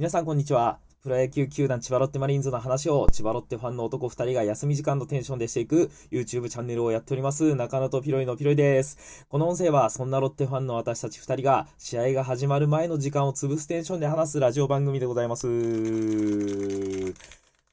[0.00, 0.78] 皆さんこんにちは。
[1.02, 9.26] プロ野球球団千葉ロッテマリーンズの話を千葉ロッテファンの男2人が休み時間のテンションでしていく YouTube チャンネルをやっております中野とピロイのピロイです。
[9.28, 15.46] この音声はそんなロッテファンの私たち2人が試合が始まる前の時間を潰すテンションで話すラジオ番組でございます。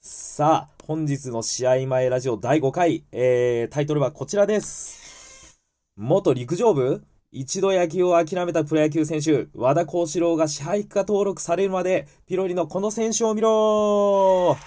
[0.02, 5.62] さあ、本日の試合前ラジオ第5回、えー、タイトルはこちらです。
[5.96, 7.06] 元陸上部
[7.40, 14.58] 一度野球を諦めたプロ野球選手、和田幸四郎が支配下登録されるまで、ピロリのこの選手を見ろ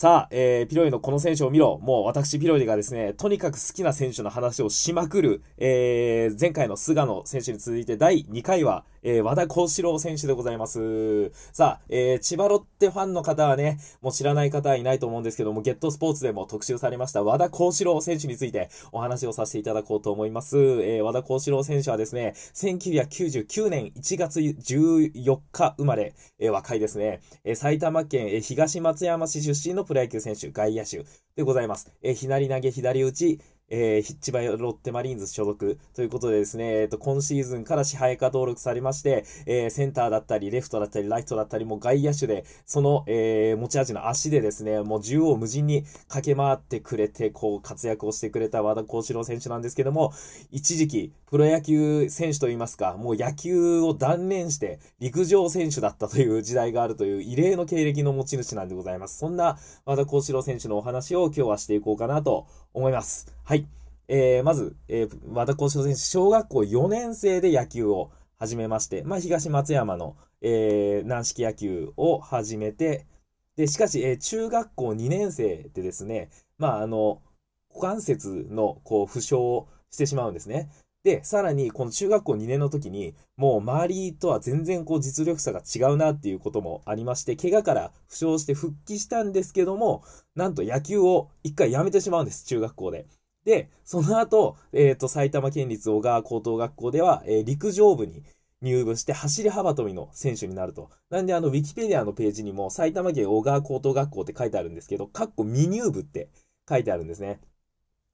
[0.00, 1.78] さあ、えー、ピロリのこの選手を見ろ。
[1.82, 11.30] もう私ピロリがですね、とにかく好きな選手の話をしまくる、えー、前回の菅野選手に続いて第2回は、えー、和田幸四郎選手でございます。
[11.52, 20.56] さあ、えー、千葉ロッテファンの方はね、もう知らない方はいないと思うんですけども、ゲットスポーツでも特集されました和田幸四郎選手についてお話をさせていただこうと思います。
[20.56, 31.92] えー、和田幸四郎選手はですね、1999年1月14日生まれ、えー、若いですね、えー、埼玉県、東松山市出身のプロ野球選手、外野手でございます。
[32.00, 50.12] えー、左投げ、左打ち、えー、千葉ロッテマリーンズ所属ということでですね、えっ、ー、と、今シーズンから支配下登録されまして、えー、センターだったり、レフトだったり、ライトだったり、も外野手で、その、えー、持ち味の足でですね、もう縦横無尽に駆け回ってくれて、こう、活躍をしてくれた和田幸四郎選手なんですけども、
[50.52, 59.18] 一時期、プロ野球選手といいますか、もう野球を断念して、陸上選手だったという時代があるという異例の経歴の持ち主なんでございます。
[59.18, 63.32] そんな和田幸四郎選手のお話を今日はしていこうかなと思います。
[63.44, 63.64] はい。
[64.08, 73.06] えー、まず、えー、和田幸四郎選手、小学校4年生で野球を始めまして、まあ、東松山の、えー、軟式野球を始めて、
[73.54, 77.22] で、しかし、えー、中学校2年生でですね、まあ、あの、
[77.68, 80.70] 股関節の、こう、負傷をしてしまうんですね。
[81.02, 90.04] で、さらに、この中学校2年の時に、もう周りとは全然こう実力差が違うなっていうこともありまして、怪我から負傷して復帰したんですけども、
[90.34, 93.06] なんと野球を一回やめてしまうんです、中学校で。
[93.44, 98.22] で、その後、えっ、ー、と、埼玉県立小川高等学校では、えー、陸上部に
[98.60, 100.90] 入部して走り幅跳びの選手になると。
[101.08, 106.28] なんで、あの、ウィキペディアのページにも埼玉県小川高等学校って書いてあるんですけど、かっこ未入部って
[106.68, 107.40] 書いてあるんですね。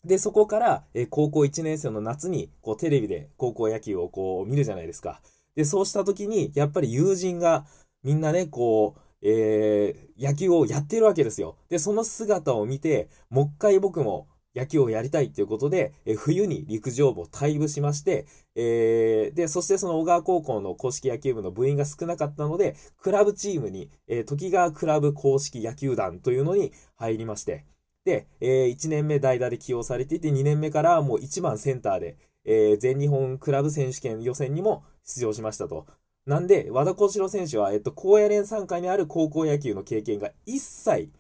[0.06, 5.20] で、そこから、え、高校1年生の夏に、こう、テレビで高校野球をこう、見るじゃないですか。
[5.56, 7.66] で、そうした時に、やっぱり友人が、
[8.04, 11.56] みんなね、こう、えー、野球をやってるわけですよ。
[11.68, 27.66] で、その姿を見て、もう一回僕も野球をやりたいということで、え冬に陸上部を退部しまして、えー、で、そしてその小川高校の公式野球部の部員が少なかったので、クラブチームに、えー、時川クラブ公式野球団というのに入りまして、
[28.06, 35.86] で、えー、1年目代打で起用されていて、2年目からもう1番センターで、えー、全日本クラブ選手権予選にも出場しましたと。
[36.24, 41.10] なんで、和田幸四郎選手は、えっと、高野連参加にある高校野球の経験が一切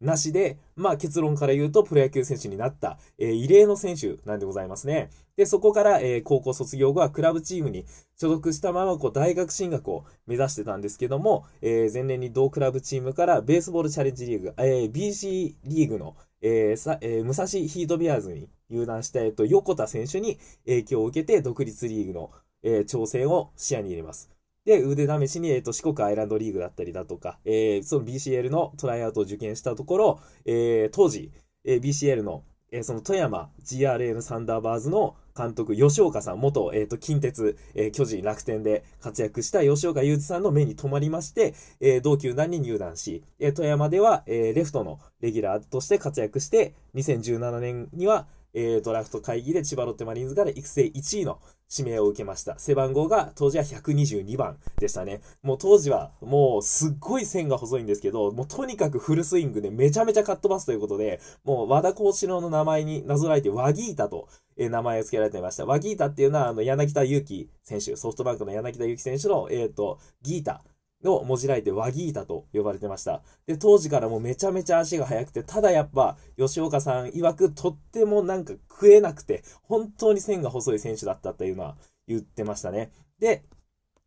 [0.00, 5.10] なしで、まあ結論から言うとプロ野球選手になった、えー、異例の選手なんでございますね。
[5.36, 7.86] で、そこから、えー、高校卒業後はクラブチームに
[8.16, 22.30] 所属したままこう大学進学を目指してたんですけども、えー、前年に同クラブチームからベースボールチャレンジリーグ、えー、BC リーグの、えーさえ、武蔵ヒートビアーズに入団した、えっと、横田選手に影響を受けて独立リーグの、
[22.62, 24.35] えー、挑戦を視野に入れます。
[24.66, 31.30] で、腕試しに、えっ、ー、と、四国アイランドリーグだったりだとか、えー、その BCL のトライアウトを受験したところ、えー、当時、
[31.64, 51.38] えー、BCL の、えー、その富山 GRN サンダーバーズの監督、吉岡さん、元、えっ、と、近鉄、えー、巨人楽天で活躍した吉岡祐二さんの目に留まりまして、えー、同球団に入団し、えー、富山では、えー、レフトのレギュラーとして活躍して、2017年には、えー、ドラフト会議で千葉ロッテマリーンズから育成1位の
[51.70, 52.58] 指名を受けました。
[52.58, 55.20] 背番号が当時は122番でしたね。
[55.42, 64.28] もう当時はもうすっごい線が細いんですけど、もうとにかくフルスイングでめちゃめちゃカットバスということで、もう和田幸四郎の名前になぞらえてワギータと、
[64.58, 65.66] え名前を付けられていました。
[65.66, 70.62] ワギータっていうのはあの柳田悠岐選手、ソフトバンクの柳田悠岐選手の、えっ、ー、と、ギータ。
[71.04, 73.22] を文字られてワギータと呼ばれてました。
[73.46, 81.76] で、当時からもめちゃめちゃ足が速くて、ただやっぱ、吉岡さん曰くとってもなんか食えなくて、本当に線が細い選手だったっていうのは
[82.06, 82.90] 言ってましたね。
[83.18, 83.44] で、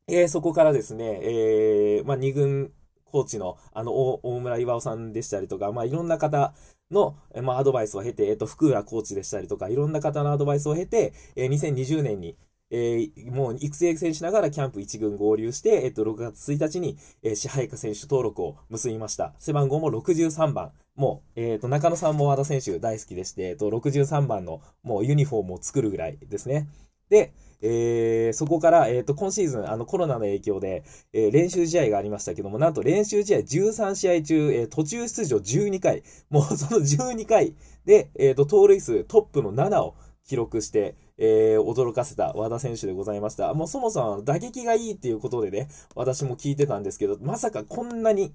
[0.07, 2.71] えー、そこからですね、えー、まあ、2軍
[3.06, 6.53] コーチの、あの、大村岩尾さんでしたりとか、まあ、いろんな方
[6.92, 12.35] の、まあ、アドバイスを経て、えっ、と、福浦コーチでしたりとか、いろんな方のアドバイスを経て、えー、2020年に、
[12.71, 19.33] えー、もう育成選手ながらキャンプ1軍合流して、えっと、6月1日に、えー、支配下選手登録を結びました。
[19.39, 20.71] 背番号も63番。
[20.95, 26.68] もう、えっ、ー、と、中野さんも和田選手大好きでして、えっと、63番のもうユニフォームを作るぐらいですね。
[27.10, 27.31] で、
[27.62, 37.56] えー、そこから、えっ、ー、と、今シーズン、あの、コロナの影響で、えー、練習試合がありましたけども、なんと練習試合13試合中、えー、途中出場12回、もうその12回
[37.86, 39.95] で、えっ、と、盗塁数トップの7を
[40.25, 43.54] 記録して、えー、驚かせた和田選手でございました。
[43.54, 48.33] もうそもそも打撃がいいっていうことでね、私も聞いてたんですけど、まさかこんなに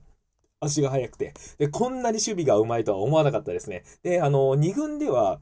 [0.60, 3.84] 足が速くて、で、こんなに守備が上手いとは思わなかったですね。
[4.02, 5.40] で、あの、2軍では、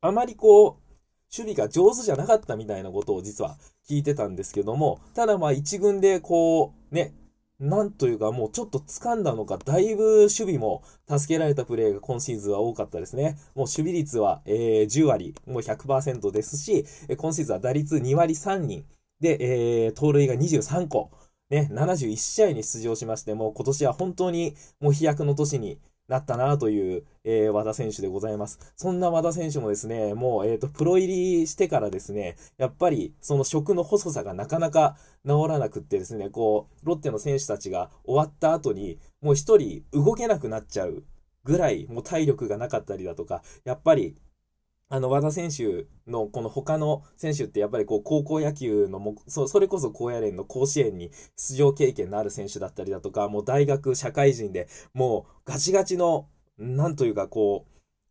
[0.00, 0.82] あまりこう、
[1.34, 3.56] 守備が上手じゃなかったみたいなことを実は
[3.88, 7.14] 聞いてたんですけども、ただまあ1軍でこう、ね、
[7.62, 13.38] なんというかもうちょっと掴んだのか、だいぶ守備も助けられたプレーが今シーズンは多かったですね。
[13.54, 16.84] もう守備率は、えー、10割、もう100%ですし、
[17.16, 18.84] 今シーズンは打率2割3人
[19.20, 21.10] で、えー、盗塁が23個。
[21.50, 25.78] ね、71試合に出場しまして、もう今年は本当にもう飛躍の年に
[26.12, 28.58] なったなという、えー、和田選手でございます。
[28.76, 41.02] そんな和田選手もですね、もう、えっ、ー、と、プロ入りしてからですね、やっぱり、その食の細さがなかなか治らなくってですね、こう、ロッテの選手たちが終わった後に、もう一人動けなくなっちゃう
[41.44, 44.14] ぐらい、もう体力がなかったりだとか、やっぱり、
[44.92, 56.28] あの、和田選手のこの他の選手ってやっぱりこう高校野球のもそそれこそ高野連の甲子園に出場経験のある選手だったりだとか、もう大学、社会人でもうガチガチの、
[56.58, 57.64] なんというかこ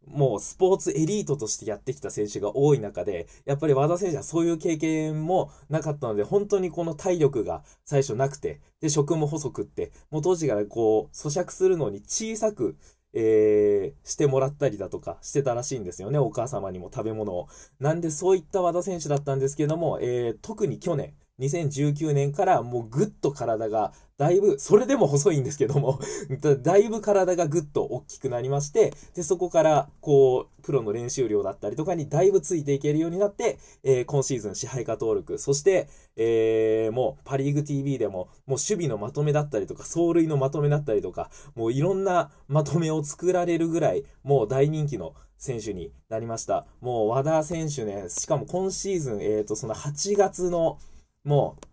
[0.07, 12.75] う、もうスポーツエリートとしてやってきた選手が多い中で、やっぱり和田選手はそういう経験もなかったので、本当にこの体力が最初なくて、で、食も細くって、もう当時からこう、咀嚼するのに小さく、
[13.13, 17.47] えー、してもらったりだとかしてたらしいんですよね、お母様にも食べ物を。
[17.79, 25.99] なんでそういった和田選手だったんですけども、えー、特に去年、2019年からもうぐっと体がだいぶ、それでも細いんですけども
[26.61, 38.13] だいぶ体がぐっと大きくなりまして、で、そこから、こう、プロの練習量だったりとかにだいぶついていけるようになって、えー、今シーズン支配下登録、そして、えー、もう、パリーグ TV でも、
[38.45, 46.67] もう守備のまとめだったりとか、走塁のまとめだったりとか、もういろんなまとめを作られるぐらい、もう大人気の選手になりました。
[46.79, 50.77] もう和田選手ね、しかも今シーズン、えっ、ー、と、その8月の、
[51.23, 51.65] もう、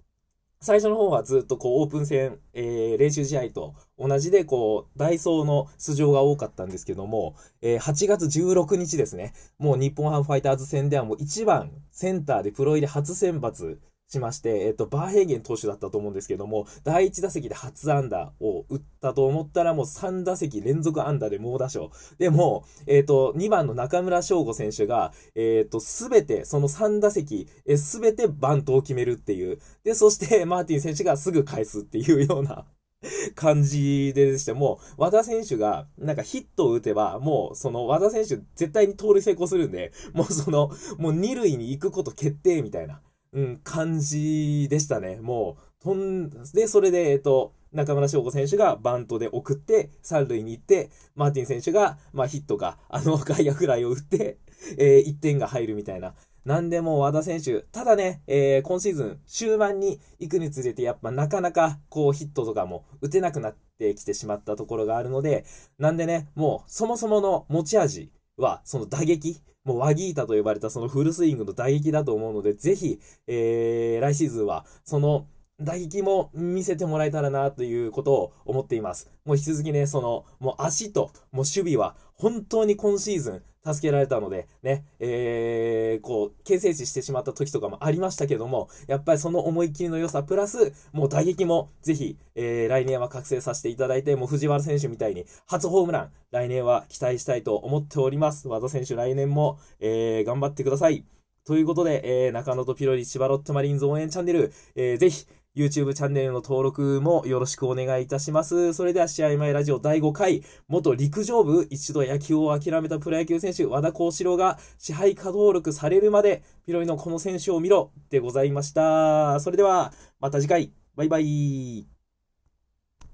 [0.61, 13.79] 最初の方はずっとこうオープン戦、えー、練習試合と同じでこうダイソーの出場が多かったんですけども、えー、8月16日ですね、もう日本ハムファイターズ戦ではもう1番センターでプロ入り初選抜
[14.11, 21.91] しまして、えっ、と、バーヘーゲン投手だったと思うんですけども、第1打席で初安打を打ったと思ったらもう3打席連続安打で猛打賞。
[22.19, 29.59] でも、えっ、と、2番の中村翔吾選手が、えっ、と、すべて、その3打席、すべてバントを決めるっていう。
[29.85, 32.67] で、そしてマーティン選手がすぐ返すっていうような
[33.37, 43.03] 感じででして、も、和田選手が、なんかヒットを打てば、もう、その、和田選手絶対に盗塁成功するんで、もうその、もう二塁に行くこと決定みたいな。
[43.33, 45.21] うん、感じでしたね。
[45.21, 54.39] もう、とん、で、それで、えっと、中村翔吾選手がバントで送って、三塁に行って、マーティン選手が、まあ、ヒットか、あの、外野フライを打って、
[54.79, 56.15] えー、1点が入るみたいな。
[56.45, 65.45] なんでも和田選手、ただね、えー、今シーズン終盤に行くにつれて、やっぱなかなか、こう、ヒットとかも打てなくなってきてしまったところがあるので、
[65.79, 75.27] なんでね、もう、そもそもの持ち味は、その打撃、もうワギータと呼ばれたそのフルスイングの打撃だと思うので、ぜひ、えー、来シーズンは、その
[75.61, 79.13] 打撃も見せてもらえたらなということを思っています。
[79.27, 98.49] もう引き続きね、その、もう足と、もう守備は本当に今シーズン助けられたので、ね、えー、こう、形成値してしまった時とかもありましたけども、やっぱりその思いっきりの良さ、プラス、もう打撃もぜひ、えー、来年は覚醒させていただいて、もう藤原選手みたいに初ホームラン、来年は期待したいと思っております。
[98.49, 101.05] 和田選手、来年も、えー、頑張ってください。
[101.49, 105.27] ということで、えー、中野とピロリ千葉ロッテマリーンズ応援チャンネル、えー、ぜひ、
[105.59, 108.73] YouTube チャンネルの登録もよろしくお願いいたします。
[108.75, 119.41] それでは試合前ラジオ第5回、元陸上部、一度野球を諦めたプロ野球選手、和田幸四郎が支配下登録されるまで、ピロリのこの選手を見ろでございました。
[119.41, 121.98] それでは、また次回、バイバイ。